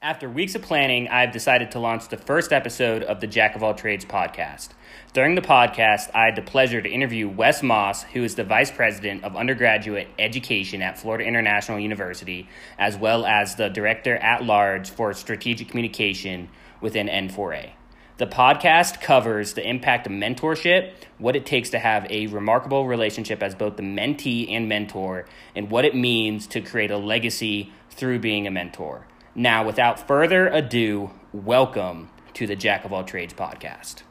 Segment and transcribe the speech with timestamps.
[0.00, 3.64] After weeks of planning, I've decided to launch the first episode of the Jack of
[3.64, 4.68] All Trades podcast.
[5.12, 8.70] During the podcast, I had the pleasure to interview Wes Moss, who is the Vice
[8.70, 12.48] President of Undergraduate Education at Florida International University,
[12.78, 16.48] as well as the Director at Large for Strategic Communication
[16.80, 17.70] within N4A.
[18.18, 23.42] The podcast covers the impact of mentorship, what it takes to have a remarkable relationship
[23.42, 25.26] as both the mentee and mentor,
[25.56, 29.04] and what it means to create a legacy through being a mentor.
[29.38, 34.02] Now, without further ado, welcome to the Jack of All Trades podcast.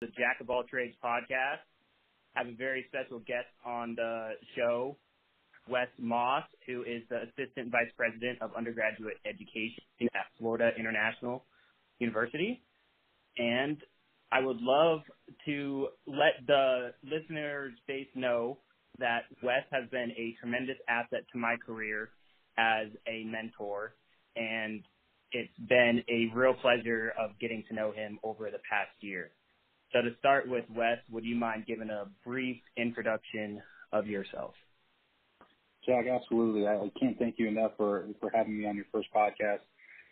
[0.00, 1.62] The Jack of All Trades podcast.
[2.34, 4.96] I have a very special guest on the show,
[5.68, 11.44] Wes Moss, who is the Assistant Vice President of Undergraduate Education at Florida International
[12.00, 12.60] University.
[13.38, 13.76] And
[14.32, 15.02] I would love
[15.44, 18.58] to let the listeners base know
[18.98, 22.10] that Wes has been a tremendous asset to my career
[22.58, 23.94] as a mentor
[24.36, 24.82] and
[25.32, 29.30] it's been a real pleasure of getting to know him over the past year.
[29.92, 33.62] So to start with, Wes, would you mind giving a brief introduction
[33.92, 34.54] of yourself?
[35.86, 36.66] Jack, absolutely.
[36.66, 39.60] I can't thank you enough for, for having me on your first podcast.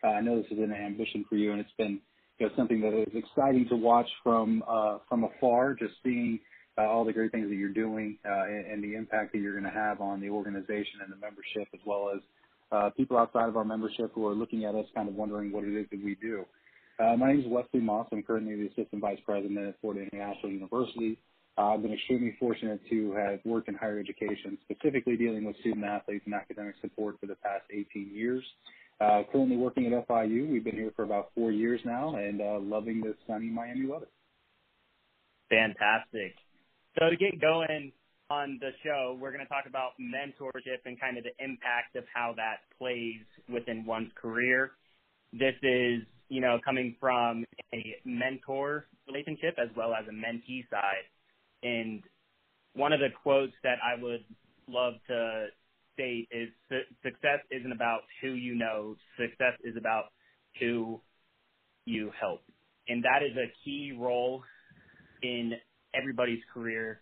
[0.04, 2.00] Uh, I know this has been an ambition for you, and it's been
[2.38, 6.40] you know, something that is exciting to watch from uh, from afar, just seeing
[6.76, 9.52] uh, all the great things that you're doing uh, and, and the impact that you're
[9.52, 12.20] going to have on the organization and the membership, as well as
[12.72, 15.64] uh, people outside of our membership who are looking at us kind of wondering what
[15.64, 16.44] it is that we do.
[16.98, 18.06] Uh, my name is Wesley Moss.
[18.12, 21.18] I'm currently the Assistant Vice President at Florida International University.
[21.58, 25.84] Uh, I've been extremely fortunate to have worked in higher education, specifically dealing with student
[25.84, 28.42] athletes and academic support for the past 18 years.
[29.00, 30.48] Uh, currently working at FIU.
[30.50, 34.06] We've been here for about four years now and uh, loving this sunny Miami weather.
[35.50, 36.36] Fantastic.
[36.98, 37.92] So to get going,
[38.30, 42.04] on the show, we're going to talk about mentorship and kind of the impact of
[42.12, 43.20] how that plays
[43.52, 44.72] within one's career.
[45.32, 51.06] This is, you know, coming from a mentor relationship as well as a mentee side.
[51.62, 52.02] And
[52.74, 54.24] one of the quotes that I would
[54.68, 55.46] love to
[55.94, 56.48] state is
[57.02, 60.04] success isn't about who you know, success is about
[60.58, 61.00] who
[61.84, 62.40] you help.
[62.88, 64.42] And that is a key role
[65.22, 65.52] in
[65.94, 67.00] everybody's career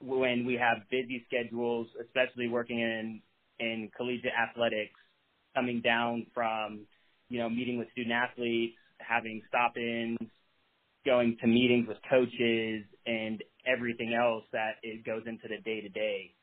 [0.00, 3.22] when we have busy schedules, especially working in
[3.58, 4.98] in collegiate athletics,
[5.54, 6.86] coming down from
[7.28, 10.18] you know meeting with student athletes, having stop-ins,
[11.04, 16.34] going to meetings with coaches, and everything else that it goes into the day-to-day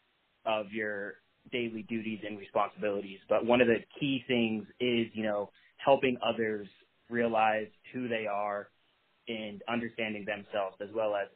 [0.46, 1.16] of your
[1.52, 3.20] daily duties and responsibilities.
[3.28, 6.68] But one of the key things is you know helping others
[7.10, 8.70] realize who they are
[9.28, 11.28] and understanding themselves as well as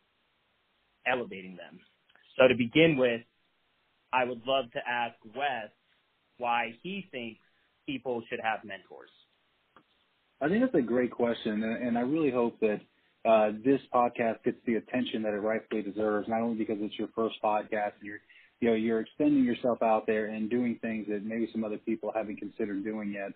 [1.08, 1.80] elevating them.
[2.42, 3.22] So to begin with,
[4.12, 5.70] I would love to ask Wes
[6.38, 7.40] why he thinks
[7.86, 9.10] people should have mentors.
[10.42, 12.82] I think that's a great question, and I really hope that
[13.30, 16.28] uh, this podcast gets the attention that it rightfully deserves.
[16.28, 18.18] Not only because it's your first podcast, and you're
[18.60, 22.12] you know you're extending yourself out there and doing things that maybe some other people
[22.16, 23.34] haven't considered doing yet,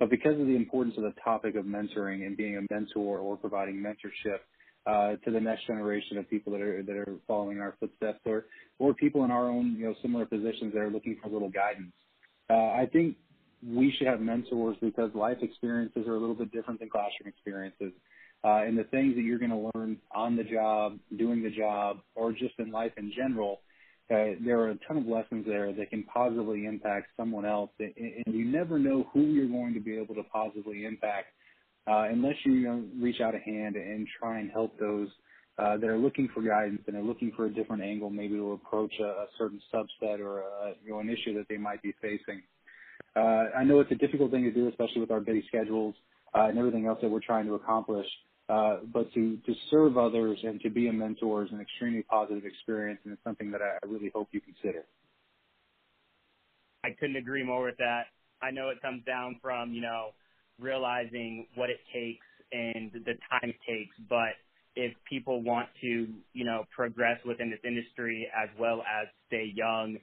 [0.00, 3.36] but because of the importance of the topic of mentoring and being a mentor or
[3.36, 4.40] providing mentorship
[4.88, 8.46] uh, to the next generation of people that are that are following our footsteps, or
[8.78, 11.50] or people in our own you know similar positions that are looking for a little
[11.50, 11.92] guidance.
[12.48, 13.16] Uh, I think
[13.62, 17.92] we should have mentors because life experiences are a little bit different than classroom experiences.
[18.44, 21.98] Uh, and the things that you're going to learn on the job, doing the job,
[22.14, 23.60] or just in life in general,
[24.10, 27.70] uh, there are a ton of lessons there that can positively impact someone else.
[27.80, 31.26] And, and you never know who you're going to be able to positively impact
[31.88, 35.08] uh, unless you, you know, reach out a hand and try and help those
[35.58, 38.52] uh, that are looking for guidance and are looking for a different angle, maybe to
[38.52, 41.94] approach a, a certain subset or a, you know an issue that they might be
[42.00, 42.42] facing.
[43.16, 45.94] Uh, I know it's a difficult thing to do, especially with our busy schedules
[46.34, 48.06] uh, and everything else that we're trying to accomplish.
[48.48, 52.44] Uh, but to to serve others and to be a mentor is an extremely positive
[52.44, 54.84] experience, and it's something that I, I really hope you consider.
[56.84, 58.04] I couldn't agree more with that.
[58.40, 60.10] I know it comes down from you know
[60.60, 63.94] realizing what it takes and the time it takes.
[64.08, 64.34] But
[64.76, 69.98] if people want to, you know, progress within this industry as well as stay young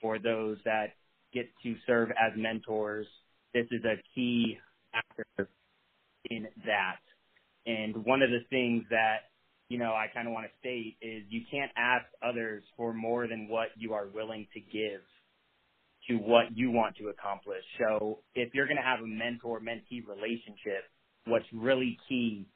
[0.00, 0.94] for those that
[1.32, 3.06] get to serve as mentors,
[3.54, 4.58] this is a key
[4.92, 5.48] factor
[6.30, 7.00] in that.
[7.66, 9.30] And one of the things that,
[9.68, 13.26] you know, I kind of want to state is you can't ask others for more
[13.26, 15.02] than what you are willing to give
[16.10, 17.62] to what you want to accomplish.
[17.78, 20.84] So if you're going to have a mentor mentee relationship,
[21.26, 22.46] what's really key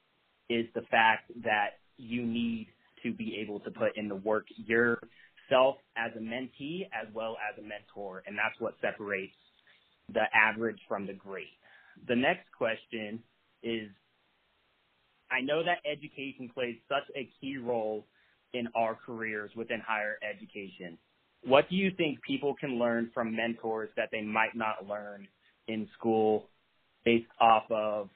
[0.51, 2.69] is the fact that you need
[3.03, 7.59] to be able to put in the work yourself as a mentee as well as
[7.59, 8.23] a mentor.
[8.27, 9.35] And that's what separates
[10.12, 11.56] the average from the great.
[12.09, 13.23] the next question
[13.62, 13.89] is
[15.31, 18.06] I know that education plays such a key role
[18.53, 20.99] in our careers within higher education.
[21.46, 25.29] What do you think people can learn from mentors that they might not learn
[25.69, 26.46] in school
[27.05, 28.08] based off of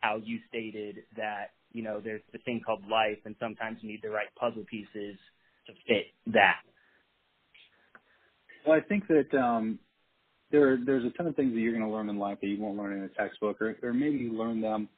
[0.00, 4.00] how you stated that, you know, there's the thing called life and sometimes you need
[4.02, 5.16] the right puzzle pieces
[5.66, 6.60] to fit that?
[8.66, 9.78] Well, I think that um,
[10.50, 12.60] there there's a ton of things that you're going to learn in life that you
[12.60, 14.88] won't learn in a textbook, or, or maybe you learn them,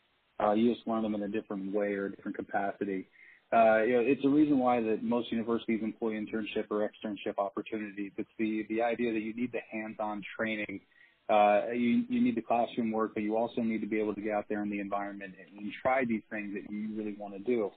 [0.42, 3.06] uh, you just learn them in a different way or a different capacity.
[3.52, 8.12] Uh, you know, it's a reason why that most universities employ internship or externship opportunities.
[8.16, 10.80] It's the the idea that you need the hands-on training.
[11.28, 14.20] Uh, you you need the classroom work, but you also need to be able to
[14.20, 17.40] get out there in the environment and, try these things that you really want to
[17.40, 17.70] do.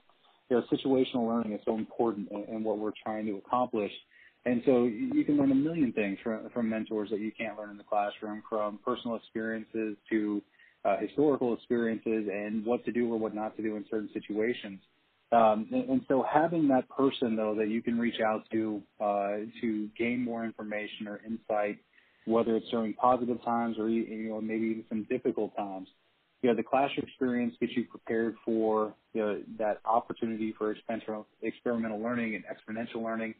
[0.50, 3.92] You know, situational learning is so important in, in what we're trying to accomplish.
[4.44, 7.70] And so you can learn a million things from, from mentors that you can't learn
[7.70, 10.42] in the classroom, from personal experiences to
[10.84, 14.80] uh, historical experiences and what to do or what not to do in certain situations.
[15.32, 19.36] Um, and, and, so having that person though that you can reach out to uh,
[19.60, 21.78] to gain more information or insight,
[22.26, 25.88] whether it's during positive times or you know maybe even some difficult times,
[26.42, 31.26] you know the classroom experience gets you prepared for you know, that opportunity for experimental,
[31.42, 33.34] experimental learning and exponential learning.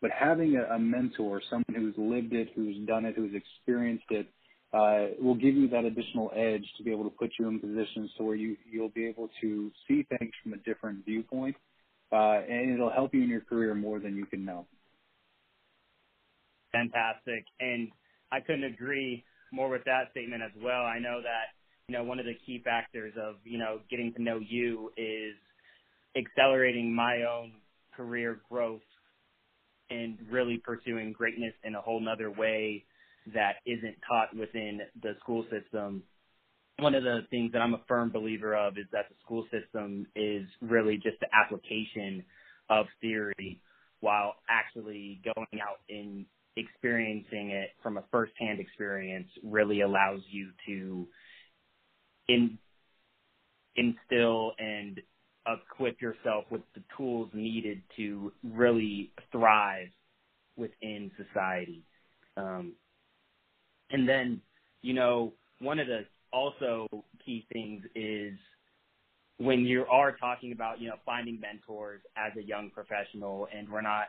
[0.00, 4.28] But having a, a mentor, someone who's lived it, who's done it, who's experienced it,
[4.72, 8.10] uh, will give you that additional edge to be able to put you in positions
[8.16, 11.56] to where you you'll be able to see things from a different viewpoint,
[12.12, 14.66] uh, and it'll help you in your career more than you can know.
[16.72, 17.88] Fantastic, and
[18.30, 20.82] I couldn't agree more with that statement as well.
[20.82, 21.54] I know that
[21.88, 25.34] you know one of the key factors of you know getting to know you is
[26.14, 27.52] accelerating my own
[27.96, 28.82] career growth
[29.90, 32.84] and really pursuing greatness in a whole nother way
[33.34, 36.02] that isn't taught within the school system.
[36.78, 40.06] One of the things that I'm a firm believer of is that the school system
[40.14, 42.24] is really just the application
[42.70, 43.60] of theory
[44.00, 46.24] while actually going out and
[46.56, 51.08] experiencing it from a firsthand experience really allows you to
[52.28, 52.58] in,
[53.76, 55.00] instill and
[55.46, 59.88] equip yourself with the tools needed to really thrive
[60.56, 61.82] within society.
[62.36, 62.74] Um,
[63.90, 64.40] and then,
[64.82, 66.86] you know, one of the also
[67.24, 68.34] key things is
[69.38, 73.80] when you are talking about, you know, finding mentors as a young professional and we're
[73.80, 74.06] not,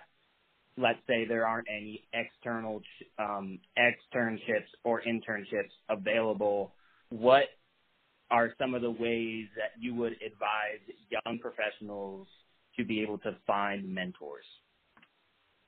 [0.77, 2.81] let's say there aren't any external,
[3.17, 6.73] um, externships or internships available,
[7.09, 7.45] what
[8.31, 12.27] are some of the ways that you would advise young professionals
[12.77, 14.45] to be able to find mentors?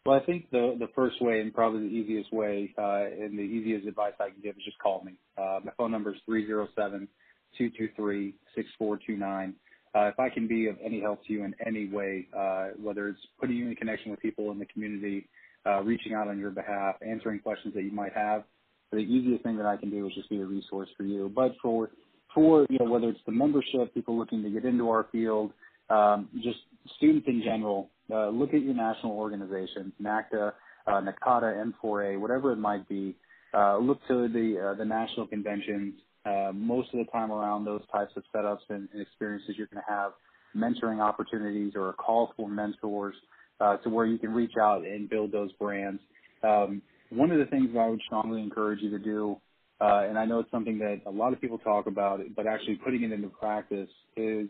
[0.05, 3.43] Well, I think the the first way and probably the easiest way uh, and the
[3.43, 5.13] easiest advice I can give is just call me.
[5.37, 7.07] Uh, my phone number is three zero seven
[7.55, 9.53] two two three six four two nine.
[9.93, 13.09] Uh, if I can be of any help to you in any way, uh, whether
[13.09, 15.27] it's putting you in connection with people in the community,
[15.67, 18.43] uh, reaching out on your behalf, answering questions that you might have,
[18.91, 21.31] the easiest thing that I can do is just be a resource for you.
[21.35, 21.91] But for
[22.33, 25.51] for you know whether it's the membership, people looking to get into our field,
[25.91, 26.57] um, just
[26.97, 30.53] students in general, uh, look at your national organizations, NACDA,
[30.87, 33.15] uh, NACADA, N4A, whatever it might be.
[33.53, 35.93] Uh, look to the uh, the national conventions.
[36.25, 39.83] Uh, most of the time around those types of setups and, and experiences, you're going
[39.85, 40.11] to have
[40.55, 43.15] mentoring opportunities or a call for mentors
[43.59, 45.99] uh, to where you can reach out and build those brands.
[46.43, 49.37] Um, one of the things I would strongly encourage you to do
[49.83, 53.01] and I know it's something that a lot of people talk about, but actually putting
[53.01, 54.47] it into practice is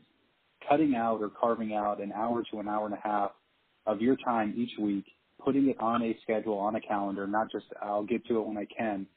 [0.67, 3.31] cutting out or carving out an hour to an hour and a half
[3.85, 5.05] of your time each week,
[5.43, 8.57] putting it on a schedule, on a calendar, not just I'll get to it when
[8.57, 9.07] I can,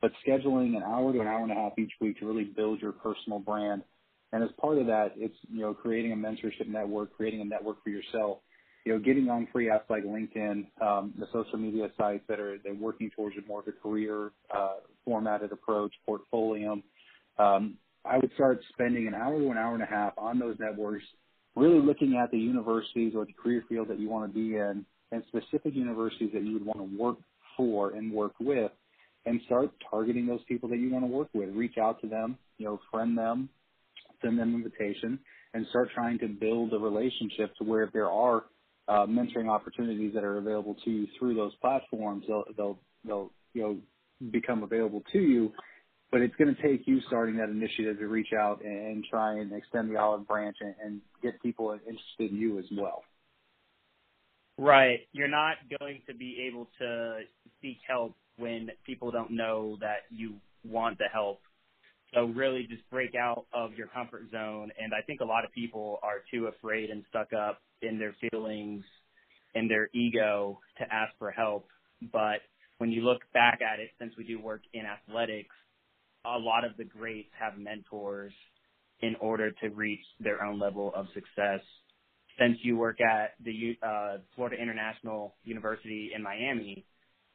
[0.00, 2.80] but scheduling an hour to an hour and a half each week to really build
[2.80, 3.82] your personal brand.
[4.32, 7.82] And as part of that, it's, you know, creating a mentorship network, creating a network
[7.82, 8.38] for yourself
[8.84, 12.58] you know, getting on free apps like LinkedIn, um, the social media sites that are
[12.64, 16.80] they're working towards a more of a career uh, formatted approach, portfolio.
[17.38, 20.56] Um, I would start spending an hour to an hour and a half on those
[20.58, 21.04] networks,
[21.56, 24.84] really looking at the universities or the career field that you want to be in,
[25.12, 27.16] and specific universities that you would want to work
[27.56, 28.70] for and work with,
[29.26, 31.50] and start targeting those people that you want to work with.
[31.54, 33.48] Reach out to them, you know, friend them,
[34.22, 35.18] send them an invitation,
[35.54, 38.44] and start trying to build a relationship to where if there are
[38.88, 43.62] uh, mentoring opportunities that are available to you through those platforms, they'll they'll they'll you
[43.62, 43.78] know
[44.30, 45.52] become available to you.
[46.12, 49.52] But it's going to take you starting that initiative to reach out and try and
[49.52, 53.02] extend the olive branch and, and get people interested in you as well.
[54.58, 55.00] Right.
[55.12, 57.20] You're not going to be able to
[57.62, 61.40] seek help when people don't know that you want the help
[62.14, 64.70] So really just break out of your comfort zone.
[64.82, 68.14] And I think a lot of people are too afraid and stuck up in their
[68.30, 68.84] feelings
[69.54, 71.68] and their ego to ask for help.
[72.12, 72.40] But
[72.78, 75.54] when you look back at it, since we do work in athletics,
[76.24, 78.32] a lot of the greats have mentors
[79.00, 81.60] in order to reach their own level of success.
[82.38, 86.84] Since you work at the uh, Florida International University in Miami,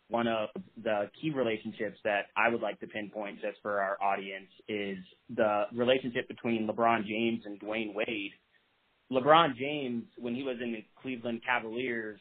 [0.09, 0.49] one of
[0.83, 4.97] the key relationships that I would like to pinpoint just for our audience is
[5.35, 8.31] the relationship between LeBron James and Dwyane Wade.
[9.11, 12.19] LeBron James, when he was in the Cleveland Cavaliers,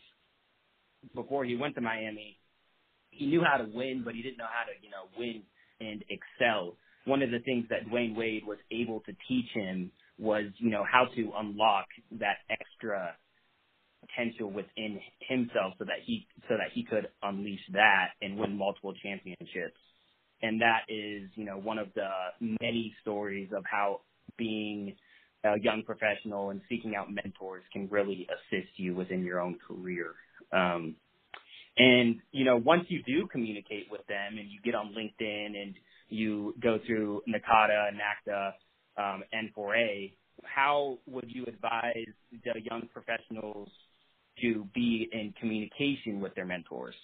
[1.15, 2.39] before he went to Miami,
[3.11, 5.43] he knew how to win, but he didn't know how to, you know, win
[5.81, 6.77] and excel.
[7.05, 10.85] One of the things that Dwyane Wade was able to teach him was, you know,
[10.91, 11.87] how to unlock
[12.19, 13.15] that extra
[14.01, 18.95] potential within himself so that he so that he could unleash that and win multiple
[19.03, 19.79] championships.
[20.43, 22.09] And that is, you know, one of the
[22.61, 24.01] many stories of how
[24.37, 24.95] being
[25.45, 30.15] a young professional and seeking out mentors can really assist you within your own career.
[30.53, 30.97] Um,
[31.77, 35.75] and you know, once you do communicate with them and you get on LinkedIn and
[36.09, 37.91] you go through NACADA,
[38.29, 38.53] NACDA,
[38.97, 40.13] um, N4A,
[40.45, 43.69] how would you advise the young professionals
[44.41, 46.95] to be in communication with their mentors?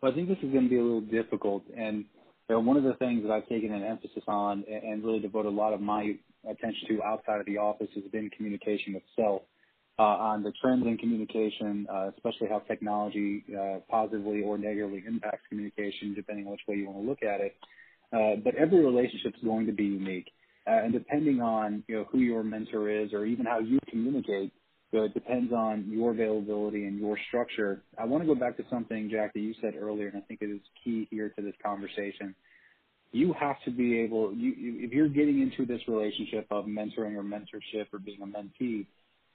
[0.00, 1.64] Well, I think this is going to be a little difficult.
[1.76, 2.04] And
[2.48, 5.48] you know, one of the things that I've taken an emphasis on and really devoted
[5.48, 6.14] a lot of my
[6.48, 9.42] attention to outside of the office has been communication itself.
[9.96, 15.46] Uh, on the trends in communication, uh, especially how technology uh, positively or negatively impacts
[15.48, 17.54] communication, depending on which way you want to look at it.
[18.42, 20.32] But every relationship is going to be unique,
[20.66, 24.52] and depending on you know who your mentor is, or even how you communicate,
[24.92, 27.82] so it depends on your availability and your structure.
[27.96, 30.42] I want to go back to something, Jack, that you said earlier, and I think
[30.42, 32.34] it is key here to this conversation.
[33.12, 37.22] You have to be able, you, if you're getting into this relationship of mentoring or
[37.22, 38.86] mentorship or being a mentee,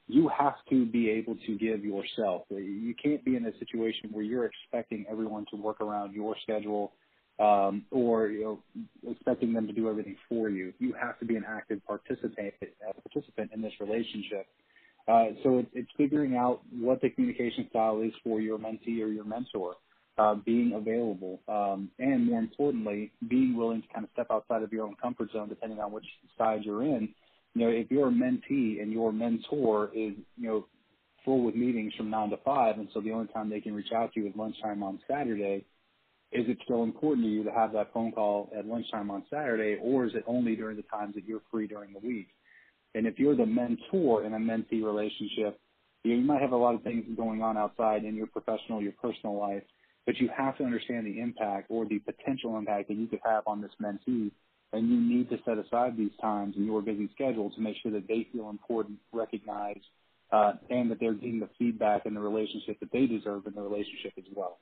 [0.10, 2.42] you have to be able to give yourself.
[2.50, 6.94] You can't be in a situation where you're expecting everyone to work around your schedule
[7.40, 8.60] um, or you know,
[9.10, 10.74] expecting them to do everything for you.
[10.80, 12.56] You have to be an active participant,
[13.04, 14.48] participant in this relationship.
[15.08, 19.08] Uh, so it's, it's figuring out what the communication style is for your mentee or
[19.08, 19.76] your mentor,
[20.18, 24.74] uh, being available, um, and more importantly, being willing to kind of step outside of
[24.74, 27.10] your own comfort zone, depending on which side you're in.
[27.60, 30.66] You know, if you're a mentee and your mentor is, you know,
[31.26, 33.92] full with meetings from nine to five, and so the only time they can reach
[33.94, 35.66] out to you is lunchtime on Saturday,
[36.32, 39.78] is it still important to you to have that phone call at lunchtime on Saturday,
[39.82, 42.30] or is it only during the times that you're free during the week?
[42.96, 45.60] And if you're the mentor in a mentee relationship,
[46.06, 48.82] you, know, you might have a lot of things going on outside in your professional,
[48.82, 49.64] your personal life,
[50.06, 53.44] but you have to understand the impact or the potential impact that you could have
[53.48, 54.32] on this mentee.
[54.72, 57.92] And you need to set aside these times in your busy schedule to make sure
[57.92, 59.86] that they feel important, recognized,
[60.32, 63.62] uh, and that they're getting the feedback and the relationship that they deserve in the
[63.62, 64.60] relationship as well.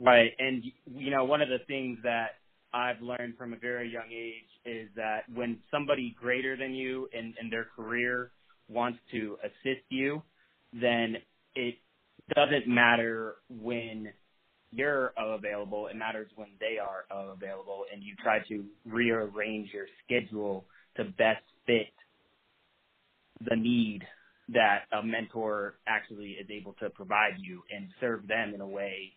[0.00, 0.32] Right.
[0.38, 2.32] And, you know, one of the things that
[2.74, 7.32] I've learned from a very young age is that when somebody greater than you in,
[7.40, 8.32] in their career
[8.68, 10.22] wants to assist you,
[10.72, 11.16] then
[11.54, 11.76] it
[12.34, 14.12] doesn't matter when
[14.76, 15.88] you're available.
[15.88, 20.64] It matters when they are available and you try to rearrange your schedule
[20.96, 21.92] to best fit
[23.48, 24.02] the need
[24.48, 29.12] that a mentor actually is able to provide you and serve them in a way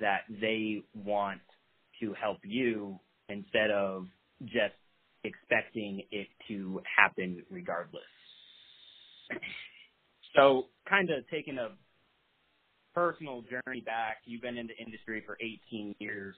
[0.00, 1.40] that they want
[2.00, 2.98] to help you
[3.28, 4.06] instead of
[4.44, 4.74] just
[5.24, 8.02] expecting it to happen regardless.
[10.34, 11.70] So kind of taking a
[12.94, 16.34] personal journey back, you've been in the industry for 18 years.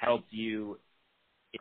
[0.00, 0.78] Helped you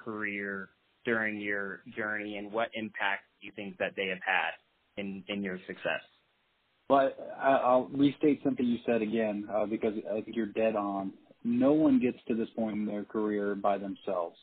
[0.03, 0.69] career
[1.05, 4.51] during your journey and what impact do you think that they have had
[5.01, 6.01] in, in your success?
[6.89, 11.11] Well, I'll restate something you said again uh, because I think you're dead on.
[11.43, 14.37] No one gets to this point in their career by themselves.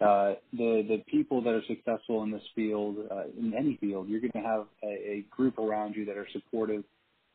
[0.00, 4.20] Uh, the the people that are successful in this field, uh, in any field, you're
[4.20, 6.84] going to have a, a group around you that are supportive,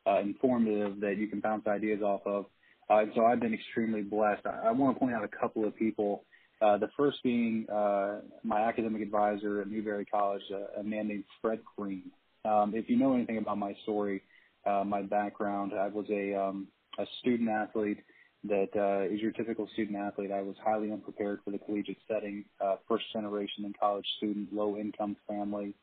[0.08, 2.46] uh, informative, that you can bounce ideas off of.
[2.90, 4.46] Uh, so I've been extremely blessed.
[4.46, 6.24] I, I want to point out a couple of people.
[6.62, 10.42] Uh, the first being uh, my academic advisor at Newberry College,
[10.80, 12.10] a man named Fred Green.
[12.46, 14.24] Um, if you know anything about my story,
[14.66, 15.74] uh, my background.
[15.78, 16.68] I was a um,
[16.98, 18.00] a student athlete
[18.48, 20.32] that uh, is your typical student athlete.
[20.32, 24.78] I was highly unprepared for the collegiate setting, uh, first generation in college student, low
[24.78, 25.74] income family.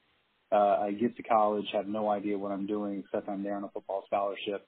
[0.50, 3.64] Uh, I get to college, have no idea what I'm doing except I'm there on
[3.64, 4.66] a football scholarship.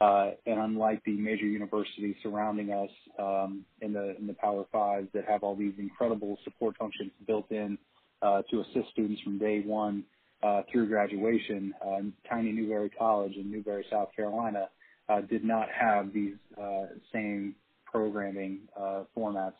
[0.00, 5.08] Uh, and unlike the major universities surrounding us um, in the in the Power Five
[5.14, 7.78] that have all these incredible support functions built in
[8.20, 10.04] uh, to assist students from day one
[10.42, 14.68] uh, through graduation, uh, tiny Newberry College in Newberry, South Carolina,
[15.08, 19.54] uh, did not have these uh, same programming uh, formats.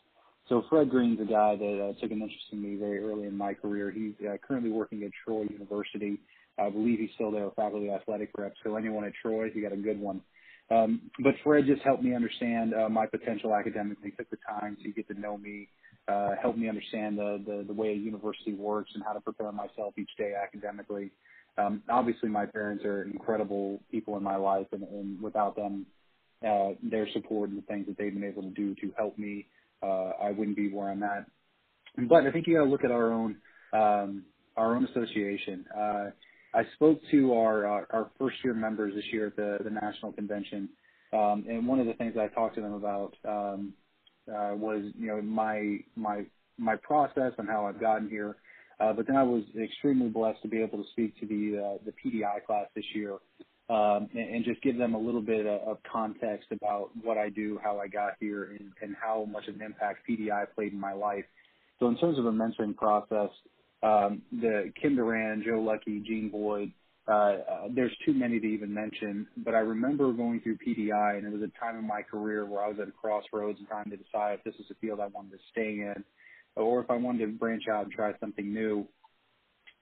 [0.49, 3.37] So Fred Green's a guy that uh, took an interest in me very early in
[3.37, 3.91] my career.
[3.91, 6.19] He's uh, currently working at Troy University.
[6.59, 8.53] I believe he's still there, faculty athletic rep.
[8.63, 10.21] So anyone at Troy, he got a good one.
[10.69, 14.11] Um, but Fred just helped me understand uh, my potential academically.
[14.11, 15.69] Took the time to get to know me,
[16.41, 19.93] helped me understand the, the the way a university works and how to prepare myself
[19.97, 21.11] each day academically.
[21.57, 25.85] Um, obviously, my parents are incredible people in my life, and, and without them,
[26.47, 29.47] uh, their support and the things that they've been able to do to help me,
[29.81, 31.25] uh, I wouldn't be where I'm at.
[31.97, 33.37] But I think you got to look at our own
[33.73, 34.23] um,
[34.55, 35.65] our own association.
[35.75, 36.09] Uh,
[36.53, 40.11] I spoke to our our, our first year members this year at the the national
[40.11, 40.69] convention,
[41.13, 43.73] um, and one of the things I talked to them about um,
[44.29, 46.23] uh, was you know my my
[46.57, 48.37] my process and how I've gotten here.
[48.79, 51.77] Uh, but then I was extremely blessed to be able to speak to the uh,
[51.85, 53.17] the PDI class this year
[53.69, 57.29] um, and, and just give them a little bit of, of context about what I
[57.29, 60.79] do, how I got here, and, and how much of an impact PDI played in
[60.79, 61.25] my life.
[61.79, 63.29] So in terms of a mentoring process,
[63.83, 66.71] um, the Kim Duran, Joe Lucky, Gene Boyd.
[67.07, 71.25] Uh, uh, there's too many to even mention, but I remember going through PDI, and
[71.25, 73.89] it was a time in my career where I was at a crossroads and trying
[73.91, 76.03] to decide if this was a field I wanted to stay in,
[76.57, 78.87] or if I wanted to branch out and try something new.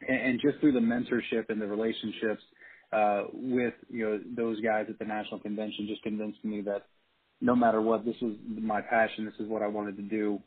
[0.08, 2.42] And, just through the mentorship and the relationships
[2.92, 6.84] uh, with you know those guys at the national convention, just convinced me that
[7.42, 9.26] no matter what, this was my passion.
[9.26, 10.42] This is what I wanted to do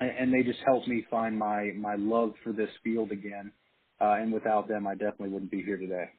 [0.00, 3.52] and they just helped me find my my love for this field again.
[4.00, 6.10] Uh, and without them, I definitely wouldn't be here today.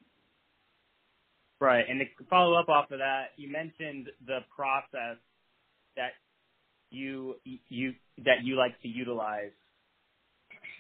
[1.60, 5.18] Right, and to follow up off of that, you mentioned the process
[5.96, 6.12] that
[6.90, 9.52] you you that you like to utilize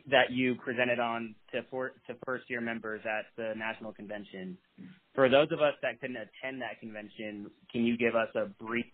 [0.10, 4.58] that you presented on to for, to first year members at the national convention.
[5.15, 8.86] For those of us that couldn't attend that convention, can you give us a brief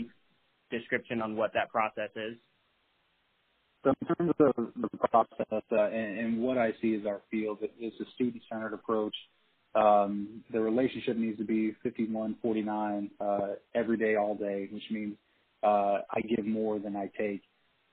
[0.70, 2.38] description on what that process is?
[3.84, 7.58] So in terms of the process uh, and, and what I see as our field,
[7.62, 9.16] it's a student-centered approach.
[9.74, 13.40] Um, the relationship needs to be 51-49 uh,
[13.74, 15.16] every day, all day, which means
[15.64, 17.42] uh, I give more than I take.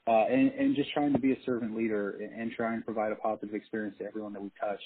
[0.07, 3.13] Uh, and, and just trying to be a servant leader and, and try and provide
[3.13, 4.81] a positive experience to everyone that we touch.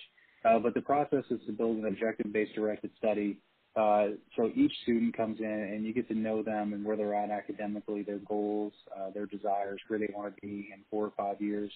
[0.45, 3.39] Uh, but the process is to build an objective-based directed study
[3.75, 7.15] uh, so each student comes in and you get to know them and where they're
[7.15, 11.13] at academically, their goals, uh, their desires, where they want to be in four or
[11.17, 11.71] five years.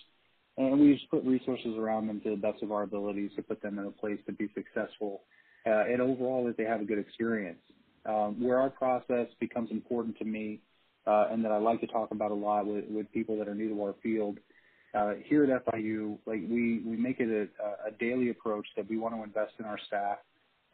[0.58, 3.62] And we just put resources around them to the best of our abilities to put
[3.62, 5.22] them in a place to be successful.
[5.66, 7.58] Uh, and overall, that they have a good experience.
[8.04, 10.60] Um, where our process becomes important to me
[11.06, 13.54] uh, and that I like to talk about a lot with, with people that are
[13.54, 14.38] new to our field,
[14.94, 18.96] uh, here at FIU, like we, we make it a, a daily approach that we
[18.96, 20.18] want to invest in our staff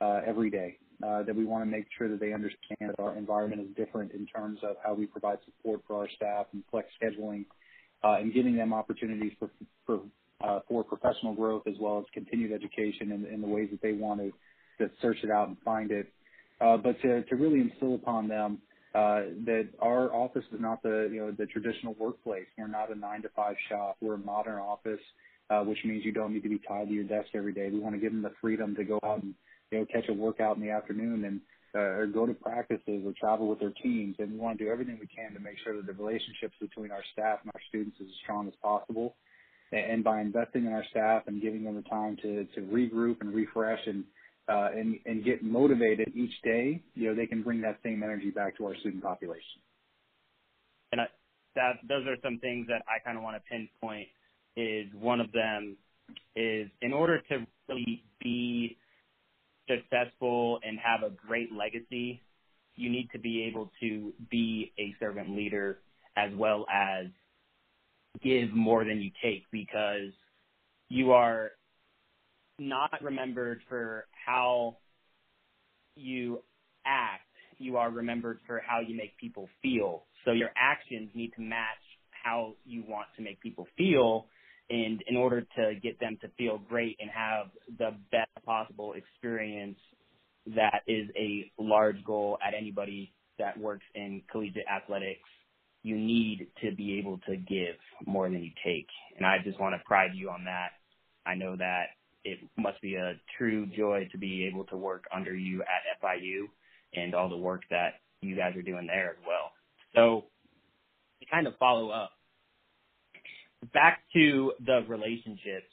[0.01, 3.17] uh, every day uh, that we want to make sure that they understand that our
[3.17, 6.89] environment is different in terms of how we provide support for our staff and flex
[7.03, 7.45] scheduling
[8.05, 9.51] uh, and giving them opportunities for,
[9.87, 10.01] for,
[10.45, 13.93] uh, for professional growth as well as continued education in, in the ways that they
[13.93, 14.33] want to,
[14.79, 16.13] to search it out and find it.
[16.61, 18.59] Uh, but to, to really instill upon them
[18.95, 22.47] uh, that our office is not the you know the traditional workplace.
[22.59, 23.97] We're not a nine to five shop.
[24.01, 25.01] We're a modern office,
[25.51, 27.71] uh, which means you don't need to be tied to your desk every day.
[27.71, 29.35] We want to give them the freedom to go out and
[29.71, 31.41] you know, catch a workout in the afternoon and
[31.75, 34.17] uh, or go to practices or travel with their teams.
[34.19, 36.91] And we want to do everything we can to make sure that the relationships between
[36.91, 39.15] our staff and our students is as strong as possible.
[39.73, 43.33] And by investing in our staff and giving them the time to, to regroup and
[43.33, 44.05] refresh and,
[44.49, 48.31] uh, and, and get motivated each day, you know, they can bring that same energy
[48.31, 49.61] back to our student population.
[50.91, 51.07] And I,
[51.55, 54.09] that, those are some things that I kind of want to pinpoint
[54.57, 55.77] is one of them
[56.37, 58.77] is in order to really be
[59.69, 62.21] successful and have a great legacy,
[62.75, 65.79] you need to be able to be a servant leader
[66.17, 67.07] as well as
[68.23, 70.13] give more than you take because
[70.89, 71.53] you are
[72.69, 74.77] not remembered for how
[75.97, 76.43] you
[76.87, 77.23] act.
[77.59, 80.05] You are remembered for how you make people feel.
[80.25, 81.83] So your actions need to match
[82.25, 84.27] how you want to make people feel
[84.71, 87.47] and in order to get them to feel great and have
[87.79, 89.79] the best possible experience
[90.47, 95.29] that is a large goal at anybody that works in collegiate athletics
[95.83, 99.75] you need to be able to give more than you take and i just want
[99.75, 100.71] to pride you on that
[101.27, 101.87] i know that
[102.25, 106.45] it must be a true joy to be able to work under you at FIU
[106.95, 109.51] and all the work that you guys are doing there as well.
[109.95, 110.25] So
[111.21, 112.13] to kind of follow up,
[113.73, 115.67] back to the relationships,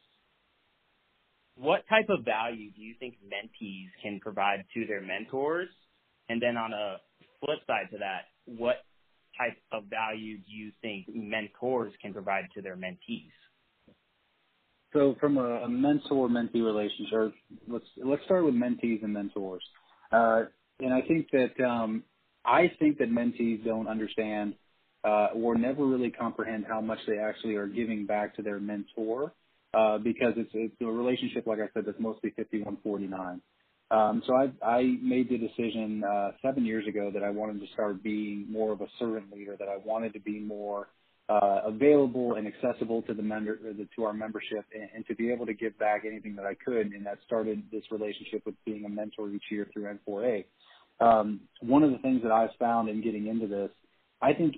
[1.55, 5.69] what type of value do you think mentees can provide to their mentors?
[6.29, 6.97] And then on a
[7.39, 8.77] flip side to that, what
[9.37, 13.31] type of value do you think mentors can provide to their mentees?
[14.93, 17.33] So from a, a mentor-mentee relationship,
[17.67, 19.63] let's let's start with mentees and mentors.
[20.11, 20.43] Uh,
[20.79, 22.03] and I think that um,
[22.45, 24.55] I think that mentees don't understand
[25.03, 29.33] uh, or never really comprehend how much they actually are giving back to their mentor
[29.73, 33.41] uh, because it's, it's a relationship, like I said, that's mostly 5149.
[33.91, 37.67] Um, so I, I made the decision uh, seven years ago that I wanted to
[37.73, 40.89] start being more of a servant leader, that I wanted to be more
[41.29, 43.59] uh, available and accessible to the member
[43.95, 46.91] to our membership, and, and to be able to give back anything that I could.
[46.91, 50.45] And that started this relationship with being a mentor each year through N4A.
[50.99, 53.69] Um, one of the things that I've found in getting into this,
[54.21, 54.55] I think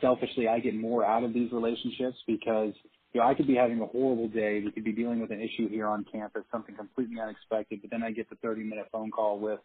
[0.00, 2.72] selfishly I get more out of these relationships because
[3.12, 5.40] you know I could be having a horrible day, we could be dealing with an
[5.40, 9.10] issue here on campus, something completely unexpected, but then I get the 30 minute phone
[9.10, 9.60] call with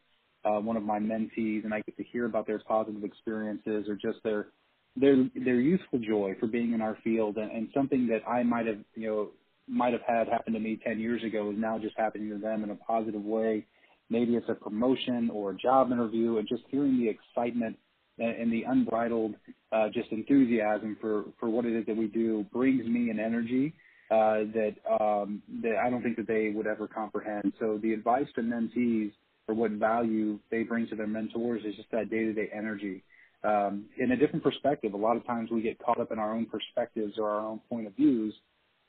[0.45, 3.95] uh, one of my mentees and I get to hear about their positive experiences or
[3.95, 4.47] just their
[4.95, 8.67] their their youthful joy for being in our field and, and something that I might
[8.67, 9.29] have you know
[9.67, 12.63] might have had happen to me 10 years ago is now just happening to them
[12.63, 13.65] in a positive way.
[14.09, 17.77] Maybe it's a promotion or a job interview, and just hearing the excitement
[18.19, 19.33] and the unbridled
[19.71, 23.73] uh, just enthusiasm for for what it is that we do brings me an energy
[24.11, 27.53] uh, that um, that I don't think that they would ever comprehend.
[27.59, 29.13] So the advice to mentees
[29.47, 33.03] for what value they bring to their mentors is just that day-to-day energy
[33.43, 34.93] um, in a different perspective.
[34.93, 37.59] A lot of times we get caught up in our own perspectives or our own
[37.69, 38.33] point of views,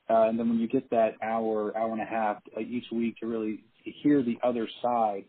[0.08, 3.16] uh, and then when you get that hour, hour and a half uh, each week
[3.18, 5.24] to really hear the other side,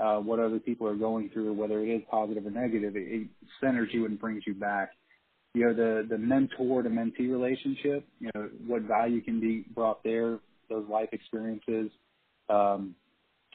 [0.00, 3.28] uh, what other people are going through, whether it is positive or negative, it, it
[3.60, 4.90] centers you and brings you back.
[5.54, 8.06] You know, the the mentor to mentee relationship.
[8.20, 10.38] You know, what value can be brought there,
[10.68, 11.90] those life experiences.
[12.48, 12.94] Um,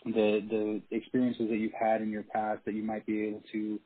[0.05, 3.79] the the experiences that you've had in your past that you might be able to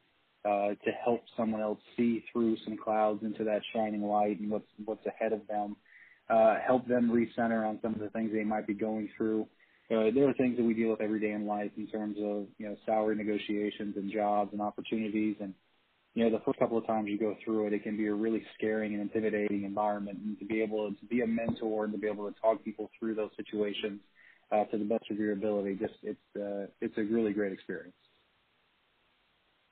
[0.47, 4.67] uh, to help someone else see through some clouds into that shining light and what's
[4.85, 5.75] what's ahead of them.
[6.29, 9.47] Uh, help them recenter on some of the things they might be going through.
[9.89, 12.45] Uh, there are things that we deal with every day in life in terms of
[12.57, 15.53] you know salary negotiations and jobs and opportunities and
[16.13, 18.13] you know the first couple of times you go through it it can be a
[18.13, 21.99] really scaring and intimidating environment and to be able to be a mentor and to
[21.99, 23.99] be able to talk people through those situations
[24.51, 27.95] uh, to the best of your ability just it's uh, it's a really great experience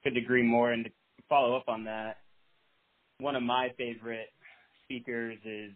[0.06, 0.72] could agree more.
[0.72, 0.92] And to
[1.28, 2.18] follow up on that,
[3.20, 4.28] one of my favorite
[4.84, 5.72] speakers is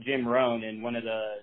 [0.00, 1.36] Jim Rohn, and one of the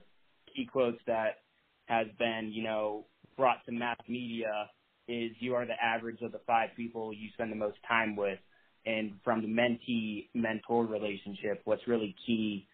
[0.53, 1.39] key quotes that
[1.88, 3.05] has been, you know,
[3.36, 4.69] brought to mass media
[5.07, 8.39] is you are the average of the five people you spend the most time with.
[8.86, 12.67] And from the mentee mentor relationship, what's really key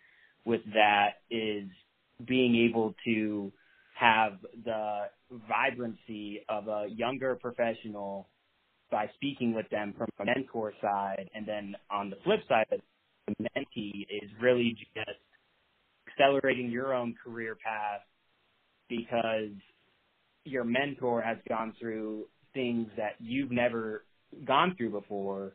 [0.46, 1.68] with that is
[2.26, 3.52] being able to
[3.96, 4.34] have
[4.66, 5.06] the
[5.48, 8.28] vibrancy of a younger professional
[8.94, 11.28] by speaking with them from a mentor side.
[11.34, 15.20] And then on the flip side, the mentee is really just
[16.08, 18.02] accelerating your own career path
[18.88, 19.50] because
[20.46, 24.06] your mentor has gone through things that you've never
[24.46, 25.54] gone through before,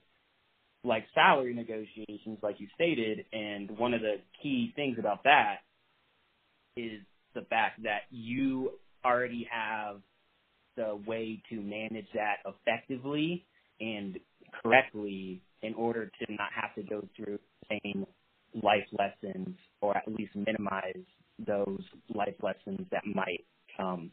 [0.83, 3.24] like salary negotiations, like you stated.
[3.33, 5.59] And one of the key things about that
[6.77, 7.03] is
[7.35, 8.72] the fact that you
[9.05, 10.01] already have
[10.79, 13.45] the way to manage that effectively
[13.81, 14.19] and
[14.62, 17.38] correctly in order to not have to go through
[17.69, 18.07] the same
[18.62, 21.05] life lessons or at least minimize
[21.45, 21.83] those
[22.14, 23.45] life lessons that might
[23.77, 24.11] come.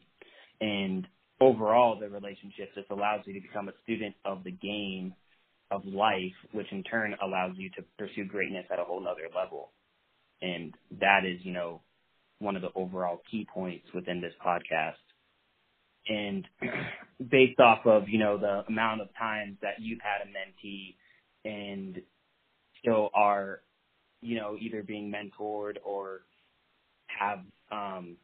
[0.60, 1.06] And
[1.40, 5.14] overall, the relationship just allows you to become a student of the game
[5.70, 9.70] of life, which in turn allows you to pursue greatness at a whole nother level.
[10.42, 11.80] And that is, you know,
[12.38, 14.94] one of the overall key points within this podcast
[16.08, 16.46] and
[17.30, 20.94] based off of you know the amount of times that you've had a mentee
[21.44, 22.00] and
[22.80, 23.60] still are
[24.20, 26.20] you know either being mentored or
[27.06, 27.40] have
[27.72, 28.16] um,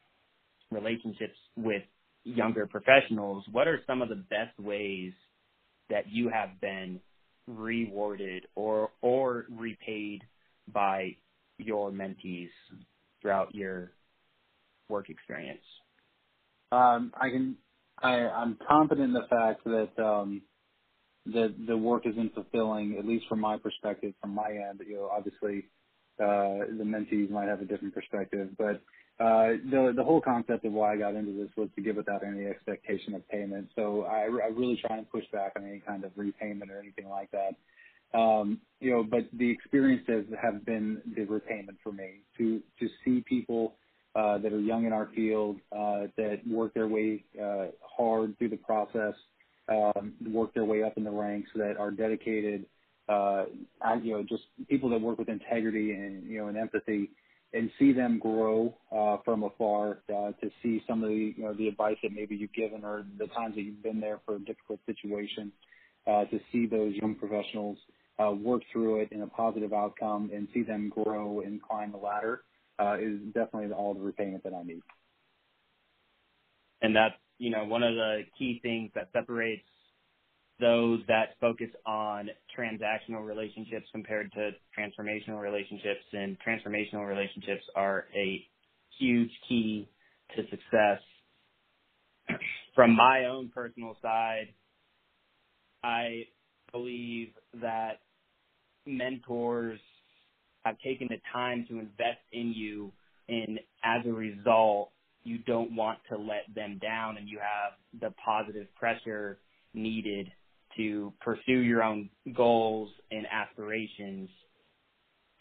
[0.71, 1.83] relationships with
[2.23, 5.11] younger professionals what are some of the best ways
[5.89, 6.99] that you have been
[7.47, 10.23] rewarded or or repaid
[10.71, 11.15] by
[11.57, 12.49] your mentees
[13.21, 13.91] throughout your
[14.89, 15.63] work experience?
[16.71, 17.57] Um, I can
[18.03, 20.43] I, I'm confident in the fact that um,
[21.27, 24.81] that the work isn't fulfilling, at least from my perspective, from my end.
[24.87, 25.65] You know, obviously,
[26.19, 28.49] uh, the mentees might have a different perspective.
[28.57, 28.77] But
[29.23, 32.23] uh, the the whole concept of why I got into this was to give without
[32.25, 33.69] any expectation of payment.
[33.77, 37.09] So I, I really try and push back on any kind of repayment or anything
[37.09, 37.55] like that.
[38.19, 43.23] Um, you know, but the experiences have been the repayment for me to to see
[43.29, 43.75] people
[44.15, 48.49] uh, that are young in our field uh, that work their way uh, hard through
[48.49, 49.13] the process,
[49.69, 52.65] um, work their way up in the ranks, that are dedicated,
[53.09, 53.45] uh,
[54.03, 57.09] you know, just people that work with integrity and you know and empathy,
[57.53, 59.99] and see them grow uh, from afar.
[60.09, 63.05] Uh, to see some of the you know the advice that maybe you've given or
[63.17, 65.51] the times that you've been there for a difficult situation.
[66.05, 67.77] Uh, to see those young professionals
[68.19, 71.97] uh, work through it in a positive outcome and see them grow and climb the
[71.97, 72.41] ladder
[72.79, 74.81] uh, is definitely all the repayment that I need.
[76.81, 79.63] And that's, you know, one of the key things that separates
[80.59, 86.03] those that focus on transactional relationships compared to transformational relationships.
[86.11, 88.45] And transformational relationships are a
[88.99, 89.89] huge key
[90.35, 90.99] to success.
[92.75, 94.53] From my own personal side,
[95.83, 96.23] I
[96.71, 97.29] believe
[97.61, 97.99] that
[98.85, 99.79] mentors
[100.63, 102.91] have taken the time to invest in you
[103.27, 104.89] and as a result
[105.23, 109.37] you don't want to let them down and you have the positive pressure
[109.73, 110.31] needed
[110.77, 114.29] to pursue your own goals and aspirations.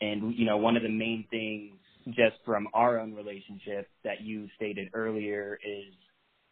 [0.01, 1.75] And you know one of the main things
[2.09, 5.95] just from our own relationship that you stated earlier is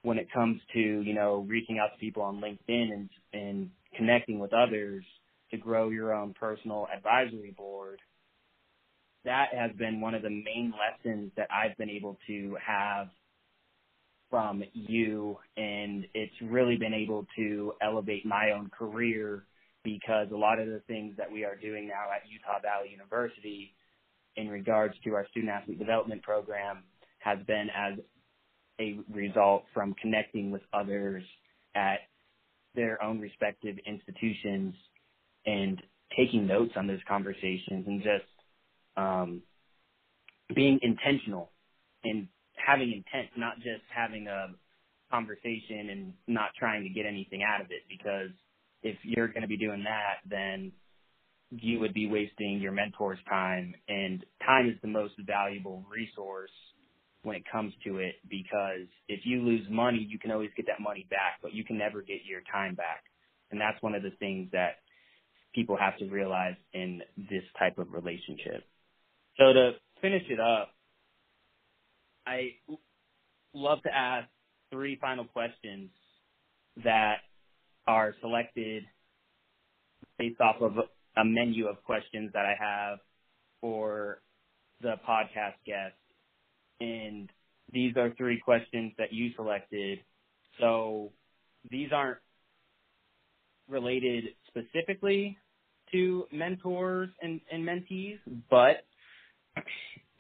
[0.03, 4.39] when it comes to you know reaching out to people on LinkedIn and and connecting
[4.39, 5.05] with others
[5.51, 7.99] to grow your own personal advisory board,
[9.25, 13.09] that has been one of the main lessons that I've been able to have
[14.31, 19.45] from you and it's really been able to elevate my own career
[19.83, 23.75] because a lot of the things that we are doing now at Utah Valley University
[24.37, 26.85] in regards to our student athlete development program
[27.19, 27.99] has been as
[28.81, 31.25] a result from connecting with others
[31.75, 31.99] at
[32.75, 34.75] their own respective institutions
[35.45, 35.83] and
[36.17, 38.25] taking notes on those conversations and just
[38.97, 39.43] um,
[40.55, 41.51] being intentional
[42.05, 44.49] and having intent, not just having a
[45.11, 47.83] conversation and not trying to get anything out of it.
[47.89, 48.31] Because
[48.83, 50.73] if you're going to be doing that, then
[51.51, 56.51] you would be wasting your mentor's time, and time is the most valuable resource
[57.23, 60.81] when it comes to it because if you lose money, you can always get that
[60.81, 63.05] money back, but you can never get your time back.
[63.51, 64.77] And that's one of the things that
[65.55, 68.65] people have to realize in this type of relationship.
[69.39, 70.71] So to finish it up,
[72.27, 72.51] I
[73.55, 74.29] love to ask
[74.71, 75.91] three final questions
[76.85, 77.17] that
[77.87, 78.85] are selected
[80.19, 80.73] based off of
[81.17, 82.99] a menu of questions that I have
[83.61, 84.21] for
[84.81, 85.95] the podcast guest.
[86.81, 87.29] And
[87.73, 90.01] these are three questions that you selected.
[90.59, 91.13] So
[91.71, 92.19] these aren't
[93.69, 95.39] related specifically
[95.93, 98.85] to mentors and, and mentees, but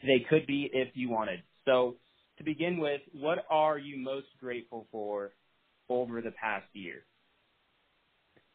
[0.02, 1.42] they could be if you wanted.
[1.64, 1.96] So
[2.38, 5.32] to begin with, what are you most grateful for
[5.88, 7.04] over the past year?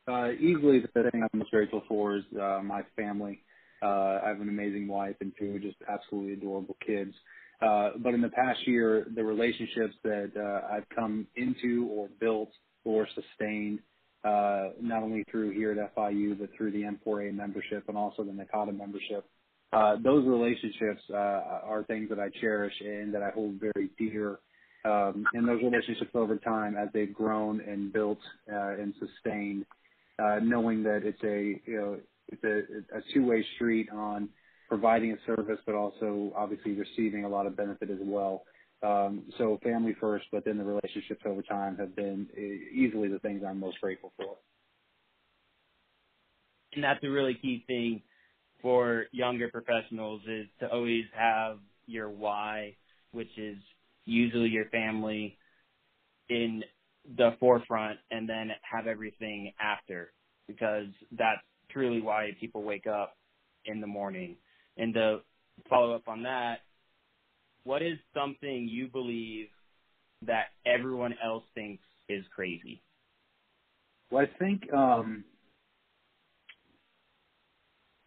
[0.07, 3.41] Uh, easily the thing I'm most grateful for is uh, my family.
[3.81, 7.13] Uh, I have an amazing wife and two just absolutely adorable kids.
[7.61, 12.49] Uh, but in the past year, the relationships that uh, I've come into or built
[12.83, 13.79] or sustained
[14.23, 18.31] uh, not only through here at FIU, but through the N4A membership and also the
[18.31, 19.25] NACADA membership.
[19.73, 24.39] Uh, those relationships uh, are things that I cherish and that I hold very dear.
[24.85, 28.19] Um, and those relationships over time, as they've grown and built
[28.51, 29.65] uh, and sustained,
[30.19, 31.97] uh, knowing that it's a you know
[32.27, 34.29] it's a, a two-way street on
[34.69, 38.43] providing a service, but also obviously receiving a lot of benefit as well.
[38.83, 42.27] Um, so family first, but then the relationships over time have been
[42.73, 44.35] easily the things I'm most grateful for.
[46.73, 48.01] And that's a really key thing
[48.61, 52.75] for younger professionals is to always have your why,
[53.11, 53.57] which is
[54.05, 55.37] usually your family
[56.29, 56.63] in
[57.17, 60.11] the forefront and then have everything after
[60.47, 60.87] because
[61.17, 63.15] that's truly why people wake up
[63.65, 64.35] in the morning.
[64.77, 65.19] And to
[65.69, 66.59] follow up on that,
[67.63, 69.47] what is something you believe
[70.25, 72.81] that everyone else thinks is crazy?
[74.11, 75.23] Well, I think um,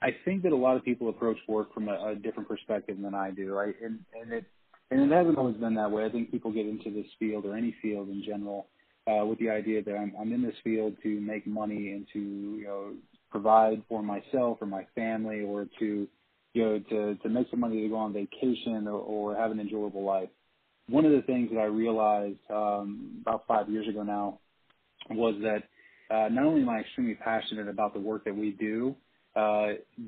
[0.00, 3.14] I think that a lot of people approach work from a, a different perspective than
[3.14, 3.58] I do?
[3.58, 4.44] And and it
[4.90, 6.04] and it hasn't always been that way.
[6.04, 8.66] I think people get into this field or any field in general
[9.06, 12.18] uh, with the idea that I'm, I'm in this field to make money and to
[12.18, 12.92] you know
[13.30, 16.08] provide for myself or my family or to
[16.54, 19.60] you know, to to make some money to go on vacation or, or have an
[19.60, 20.28] enjoyable life.
[20.88, 24.38] One of the things that I realized um, about five years ago now
[25.10, 25.64] was that
[26.14, 28.96] uh, not only am I extremely passionate about the work that we do,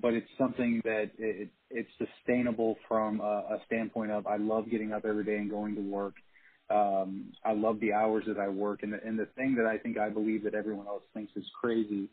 [0.03, 4.93] but it's something that it, it's sustainable from a, a standpoint of I love getting
[4.93, 6.15] up every day and going to work.
[6.71, 9.77] Um, I love the hours that I work, and the, and the thing that I
[9.77, 12.09] think I believe that everyone else thinks is crazy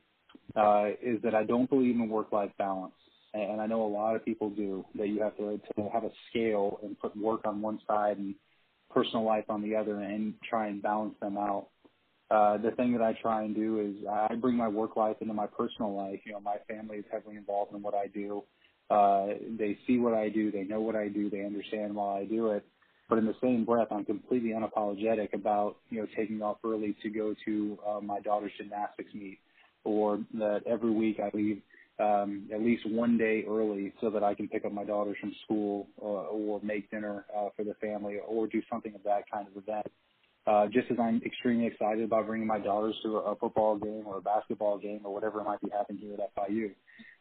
[0.56, 2.96] uh, is that I don't believe in work-life balance,
[3.34, 4.84] and I know a lot of people do.
[4.96, 8.34] That you have to, to have a scale and put work on one side and
[8.90, 11.68] personal life on the other, and try and balance them out.
[12.30, 15.34] Uh, the thing that I try and do is I bring my work life into
[15.34, 16.20] my personal life.
[16.26, 18.44] You know, my family is heavily involved in what I do.
[18.90, 22.26] Uh, they see what I do, they know what I do, they understand why I
[22.26, 22.66] do it
[23.10, 27.10] but in the same breath, I'm completely unapologetic about you know taking off early to
[27.10, 29.40] go to uh, my daughter's gymnastics meet,
[29.84, 31.62] or that every week I leave
[32.00, 35.34] um, at least one day early so that I can pick up my daughters from
[35.46, 39.48] school or, or make dinner uh, for the family or do something of that kind
[39.48, 39.88] of event.
[40.48, 44.04] Uh, just as I'm extremely excited about bringing my daughters to a, a football game
[44.06, 46.72] or a basketball game or whatever might be happening here at FIU.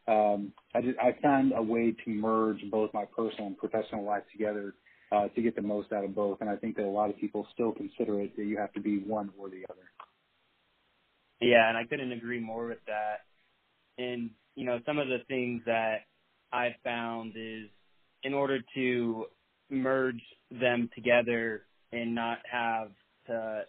[0.07, 4.23] Um, I, just, I found a way to merge both my personal and professional life
[4.31, 4.75] together
[5.11, 6.37] uh, to get the most out of both.
[6.39, 8.79] And I think that a lot of people still consider it that you have to
[8.79, 9.81] be one or the other.
[11.41, 13.25] Yeah, and I couldn't agree more with that.
[14.01, 16.05] And you know, some of the things that
[16.51, 17.69] I've found is
[18.23, 19.25] in order to
[19.69, 22.91] merge them together and not have
[23.27, 23.61] to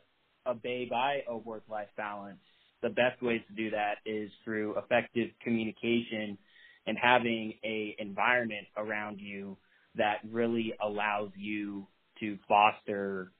[0.47, 2.39] obey by a work-life balance,
[2.83, 6.39] the best ways to do that is through effective communication
[6.87, 9.57] and having a environment around you
[9.97, 11.87] that really allows you
[12.21, 13.33] to foster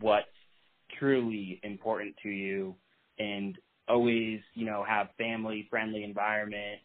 [0.00, 0.26] what's
[0.98, 2.74] truly important to you
[3.18, 6.80] and always, you know, have family friendly environment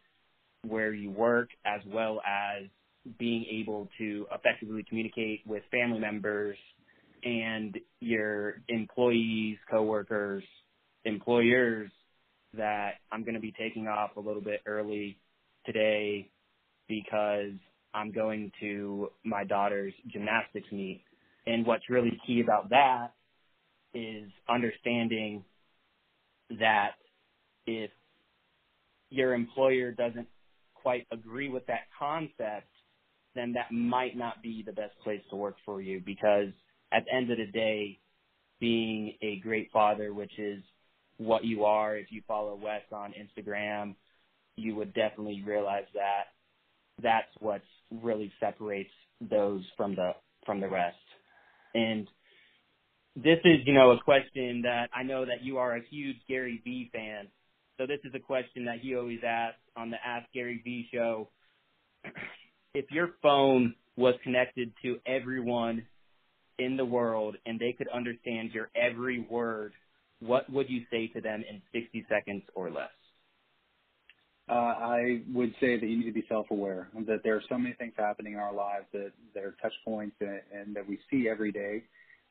[0.68, 2.64] where you work as well as
[3.18, 6.58] being able to effectively communicate with family members
[7.24, 10.44] and your employees, coworkers,
[11.06, 11.90] employers
[12.54, 15.18] that I'm going to be taking off a little bit early
[15.66, 16.30] today
[16.88, 17.54] because
[17.94, 21.04] I'm going to my daughter's gymnastics meet.
[21.46, 23.14] And what's really key about that
[23.94, 25.44] is understanding
[26.60, 26.92] that
[27.66, 27.92] if
[29.10, 30.28] your employer doesn't
[30.74, 32.68] quite agree with that concept,
[33.36, 36.50] then that might not be the best place to work for you because
[36.92, 38.00] at the end of the day,
[38.60, 40.62] being a great father, which is
[41.18, 43.96] what you are, if you follow Wes on Instagram,
[44.56, 46.26] you would definitely realize that
[47.02, 48.92] that's what really separates
[49.30, 50.12] those from the
[50.46, 50.96] from the rest.
[51.74, 52.08] And
[53.16, 56.62] this is, you know, a question that I know that you are a huge Gary
[56.64, 57.28] Vee fan.
[57.78, 61.30] So this is a question that he always asks on the Ask Gary Vee show.
[62.74, 65.86] If your phone was connected to everyone
[66.62, 69.74] in the world and they could understand your every word,
[70.20, 72.90] what would you say to them in 60 seconds or less?
[74.50, 77.74] Uh, I would say that you need to be self-aware that there are so many
[77.76, 81.30] things happening in our lives that, that are touch points and, and that we see
[81.30, 81.84] every day.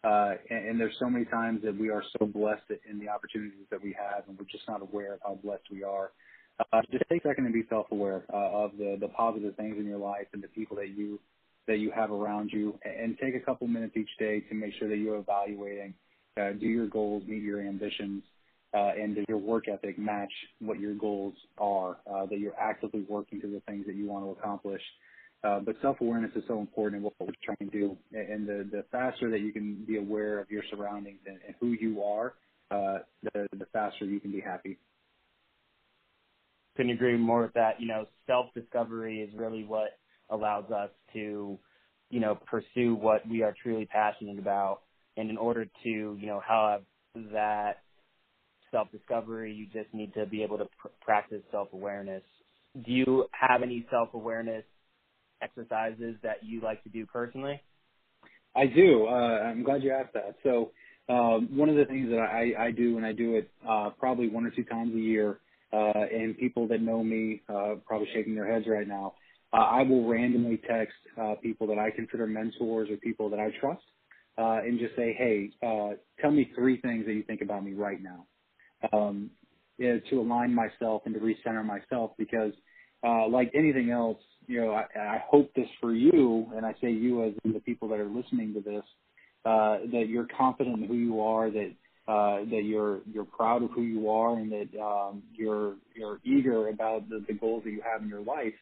[0.04, 3.66] Uh, and, and there's so many times that we are so blessed in the opportunities
[3.70, 6.12] that we have, and we're just not aware of how blessed we are.
[6.72, 9.86] Uh, just take a second and be self-aware uh, of the, the positive things in
[9.86, 11.18] your life and the people that you
[11.70, 14.88] that you have around you, and take a couple minutes each day to make sure
[14.92, 15.94] that you're evaluating,
[16.40, 18.22] uh, do your goals meet your ambitions,
[18.78, 20.34] uh, and does your work ethic match
[20.68, 24.24] what your goals are, uh, that you're actively working to the things that you want
[24.24, 24.82] to accomplish.
[25.42, 27.96] Uh, but self-awareness is so important in what we're trying to do.
[28.12, 31.68] And the, the faster that you can be aware of your surroundings and, and who
[31.68, 32.34] you are,
[32.70, 34.76] uh, the, the faster you can be happy.
[36.76, 37.80] Couldn't agree more with that.
[37.80, 39.99] You know, self-discovery is really what
[40.30, 41.58] allows us to,
[42.10, 44.80] you know, pursue what we are truly passionate about.
[45.16, 46.82] And in order to, you know, have
[47.32, 47.82] that
[48.70, 49.52] self discovery.
[49.52, 52.22] You just need to be able to pr- practice self awareness.
[52.84, 54.64] Do you have any self awareness
[55.42, 57.60] exercises that you like to do personally?
[58.54, 59.06] I do.
[59.06, 60.36] Uh, I'm glad you asked that.
[60.42, 60.72] So,
[61.08, 64.28] um, one of the things that I, I do, and I do it uh, probably
[64.28, 65.40] one or two times a year,
[65.72, 69.14] uh, and people that know me uh, probably shaking their heads right now.
[69.52, 73.50] Uh, I will randomly text uh, people that I consider mentors or people that I
[73.60, 73.82] trust,
[74.38, 77.72] uh, and just say, "Hey, uh, tell me three things that you think about me
[77.72, 78.26] right now."
[78.92, 79.30] um,
[79.78, 82.52] is to align myself and to recenter myself because,
[83.06, 86.90] uh, like anything else, you know, I, I hope this for you, and I say
[86.90, 88.84] you as the people that are listening to this,
[89.44, 91.72] uh, that you're confident in who you are, that
[92.08, 96.68] uh, that you're you're proud of who you are, and that um, you're you're eager
[96.68, 98.54] about the, the goals that you have in your life.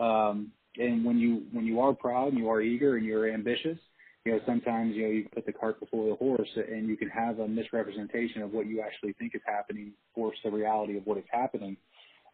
[0.00, 3.78] Um, and when you when you are proud and you are eager and you're ambitious,
[4.24, 7.08] you know sometimes you know you put the cart before the horse and you can
[7.08, 11.18] have a misrepresentation of what you actually think is happening versus the reality of what
[11.18, 11.76] is happening.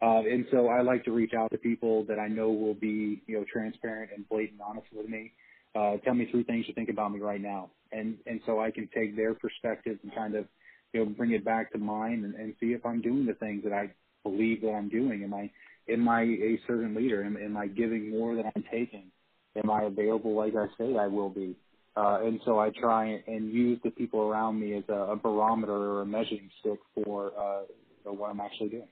[0.01, 3.21] Uh, and so I like to reach out to people that I know will be
[3.27, 5.33] you know transparent and blatant honest with me.
[5.75, 8.71] Uh, tell me three things you think about me right now, and and so I
[8.71, 10.45] can take their perspective and kind of
[10.93, 13.63] you know bring it back to mine and, and see if I'm doing the things
[13.63, 13.91] that I
[14.23, 15.23] believe that I'm doing.
[15.23, 15.51] Am I
[15.89, 17.23] am I a servant leader?
[17.23, 19.11] Am, am I giving more than I'm taking?
[19.55, 21.55] Am I available like I say I will be?
[21.95, 25.73] Uh, and so I try and use the people around me as a, a barometer
[25.73, 27.63] or a measuring stick for uh,
[28.05, 28.87] you what I'm actually doing.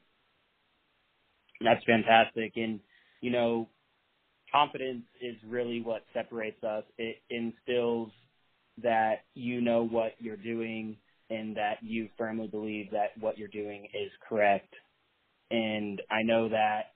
[1.61, 2.53] That's fantastic.
[2.57, 2.79] And,
[3.21, 3.69] you know,
[4.51, 6.83] confidence is really what separates us.
[6.97, 8.11] It instills
[8.81, 10.97] that you know what you're doing
[11.29, 14.73] and that you firmly believe that what you're doing is correct
[15.51, 16.93] and I know that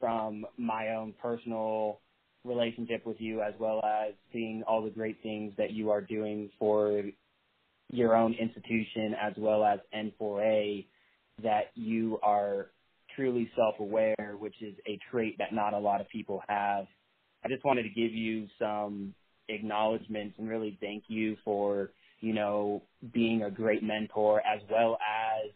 [0.00, 2.00] from my own personal
[2.44, 6.50] relationship with you as well as seeing all the great things that you are doing
[6.58, 7.02] for
[7.90, 10.86] your own institution as well as N4A
[11.42, 12.66] that you are
[13.16, 16.86] truly self-aware, which is a trait that not a lot of people have.
[17.44, 19.14] I just wanted to give you some
[19.48, 21.90] acknowledgments and really thank you for,
[22.20, 25.50] you know, being a great mentor as well as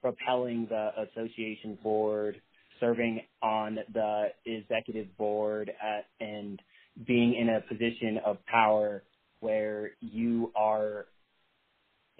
[0.00, 2.40] propelling the association board,
[2.78, 6.60] serving on the executive board at, and
[7.06, 9.02] being in a position of power
[9.40, 11.06] where you are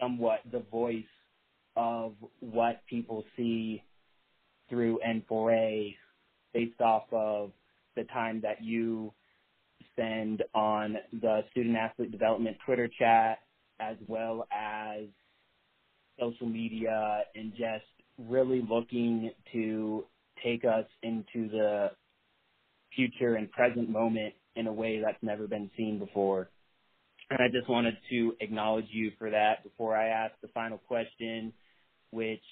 [0.01, 1.05] somewhat the voice
[1.77, 3.83] of what people see
[4.69, 5.95] through N4A
[6.55, 7.53] based off of
[7.97, 9.13] the time that you
[9.93, 13.41] spend on the student athlete development Twitter chat
[13.81, 15.05] as well as
[16.21, 17.85] social media and just
[18.29, 20.05] really looking to
[20.45, 21.91] take us into the
[22.95, 26.51] future and present moment in a way that's never been seen before.
[27.31, 31.53] And I just wanted to acknowledge you for that before I ask the final question,
[32.11, 32.43] which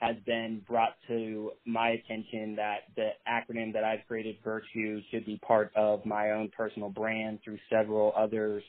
[0.00, 5.38] has been brought to my attention that the acronym that I've created, Virtue, should be
[5.46, 8.62] part of my own personal brand through several others.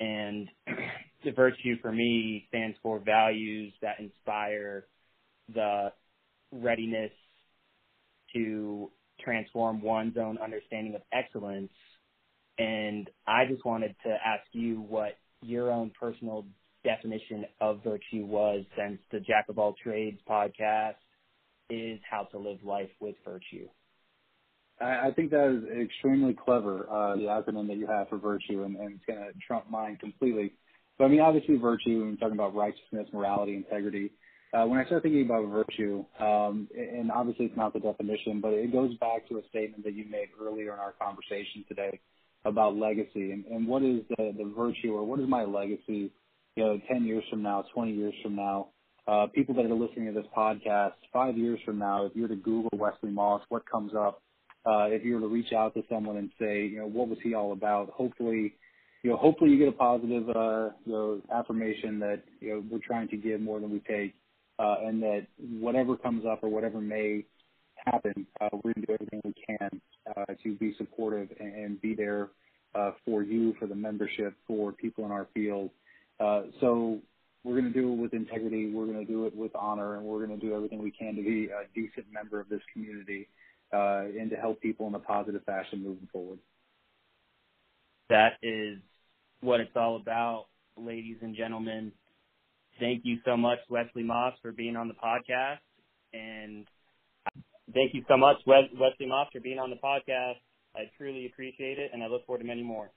[0.00, 0.48] And
[1.24, 4.86] the virtue for me stands for values that inspire
[5.52, 5.92] the
[6.52, 7.12] readiness
[8.34, 8.90] to
[9.20, 11.72] transform one's own understanding of excellence.
[12.58, 16.44] And I just wanted to ask you what your own personal
[16.84, 20.94] definition of virtue was since the Jack of All Trades podcast
[21.70, 23.68] is how to live life with virtue.
[24.80, 28.64] I, I think that is extremely clever, uh, the acronym that you have for virtue,
[28.64, 30.52] and, and it's going to trump mine completely.
[30.96, 34.10] So, I mean, obviously, virtue, when we're talking about righteousness, morality, integrity,
[34.54, 38.54] uh, when I start thinking about virtue, um, and obviously it's not the definition, but
[38.54, 42.00] it goes back to a statement that you made earlier in our conversation today
[42.46, 46.10] about legacy and, and what is the, the virtue or what is my legacy,
[46.56, 48.68] you know, 10 years from now, 20 years from now.
[49.06, 52.28] Uh, people that are listening to this podcast, five years from now, if you were
[52.28, 54.22] to Google Wesley Moss, what comes up?
[54.68, 57.18] Uh, if you were to reach out to someone and say, you know, what was
[57.22, 57.86] he all about?
[57.90, 58.54] Hopefully,
[59.02, 62.86] you know, hopefully you get a positive, uh, you know, affirmation that, you know, we're
[62.90, 64.12] trying to give more than we take,
[64.58, 65.22] uh, and that
[65.66, 67.24] whatever comes up or whatever may
[67.76, 69.80] happen, uh, we're going to do everything we can,
[70.14, 72.28] uh, to be supportive and, and be there,
[72.74, 75.70] uh, for you, for the membership, for people in our field.
[76.20, 76.98] Uh, so
[77.44, 78.62] we're going to do it with integrity.
[78.70, 81.14] We're going to do it with honor, and we're going to do everything we can
[81.16, 83.28] to be a decent member of this community,
[83.72, 86.38] uh, and to help people in a positive fashion moving forward.
[88.08, 88.78] That is
[89.40, 90.46] what it's all about,
[90.76, 91.92] ladies and gentlemen.
[92.80, 95.58] Thank you so much, Wesley Moss, for being on the podcast.
[96.12, 96.66] And
[97.74, 100.36] thank you so much, Wesley Moss, for being on the podcast.
[100.74, 102.90] I truly appreciate it, and I look forward to many more.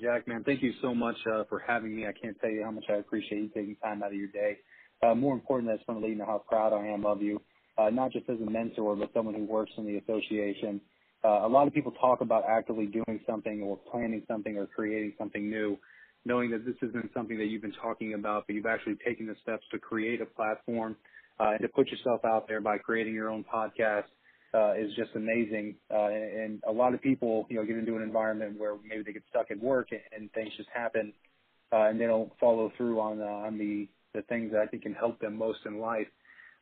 [0.00, 2.06] Jack, man, thank you so much uh, for having me.
[2.06, 4.56] I can't tell you how much I appreciate you taking time out of your day.
[5.02, 7.20] Uh, more important, I just want to let you know how proud I am of
[7.20, 7.42] you,
[7.78, 10.80] uh, not just as a mentor, but someone who works in the association.
[11.24, 15.12] Uh, a lot of people talk about actively doing something or planning something or creating
[15.18, 15.78] something new,
[16.24, 19.36] knowing that this isn't something that you've been talking about, but you've actually taken the
[19.42, 20.96] steps to create a platform
[21.38, 24.04] uh, and to put yourself out there by creating your own podcast
[24.54, 25.76] uh, is just amazing.
[25.90, 29.02] Uh, and, and a lot of people, you know, get into an environment where maybe
[29.02, 31.12] they get stuck at work and, and things just happen,
[31.72, 34.82] uh, and they don't follow through on uh, on the the things that I think
[34.82, 36.06] can help them most in life.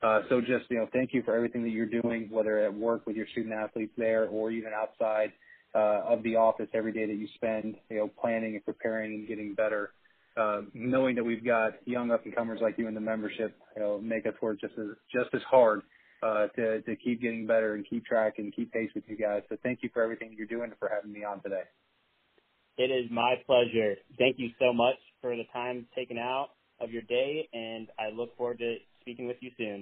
[0.03, 3.07] Uh, so just, you know, thank you for everything that you're doing, whether at work
[3.07, 5.33] with your student athletes there or even outside
[5.75, 9.29] uh, of the office every day that you spend, you know, planning and preparing and
[9.29, 9.93] getting better.
[10.37, 13.83] Uh, knowing that we've got young up and comers like you in the membership, you
[13.83, 15.83] know, make us work just as just as hard
[16.23, 19.43] uh, to to keep getting better and keep track and keep pace with you guys.
[19.49, 21.65] So thank you for everything you're doing and for having me on today.
[22.79, 23.97] It is my pleasure.
[24.19, 28.37] Thank you so much for the time taken out of your day, and I look
[28.37, 29.79] forward to speaking with you soon.